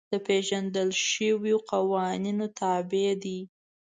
[0.11, 3.39] د پېژندل شویو قوانینو تابع دي.